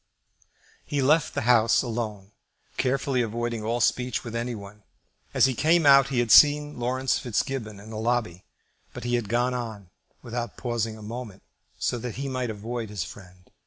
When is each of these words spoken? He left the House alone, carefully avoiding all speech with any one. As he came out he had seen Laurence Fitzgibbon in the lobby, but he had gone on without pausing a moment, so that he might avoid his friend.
He 0.83 0.99
left 0.99 1.35
the 1.35 1.41
House 1.41 1.83
alone, 1.83 2.31
carefully 2.75 3.21
avoiding 3.21 3.61
all 3.61 3.79
speech 3.79 4.23
with 4.23 4.35
any 4.35 4.55
one. 4.55 4.81
As 5.31 5.45
he 5.45 5.53
came 5.53 5.85
out 5.85 6.07
he 6.07 6.17
had 6.17 6.31
seen 6.31 6.79
Laurence 6.79 7.19
Fitzgibbon 7.19 7.79
in 7.79 7.91
the 7.91 7.99
lobby, 7.99 8.43
but 8.95 9.03
he 9.03 9.13
had 9.13 9.29
gone 9.29 9.53
on 9.53 9.91
without 10.23 10.57
pausing 10.57 10.97
a 10.97 11.03
moment, 11.03 11.43
so 11.77 11.99
that 11.99 12.15
he 12.15 12.27
might 12.27 12.49
avoid 12.49 12.89
his 12.89 13.03
friend. 13.03 13.51